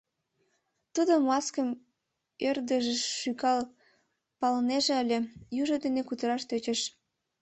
Тудо 0.93 1.13
маскым 1.29 1.69
ӧрдыжыш 2.47 3.01
шӱкал 3.19 3.59
палынеже 4.39 4.93
ыле, 5.03 5.19
южо 5.61 5.75
дене 5.83 6.01
кутыраш 6.05 6.43
тӧчыш. 6.49 6.81